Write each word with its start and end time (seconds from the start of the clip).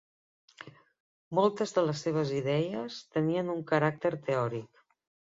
Moltes 1.39 1.73
de 1.75 1.83
les 1.87 1.99
seves 2.05 2.31
idees 2.37 2.97
tenien 3.17 3.51
un 3.55 3.61
caràcter 3.73 4.13
teòric. 4.31 4.83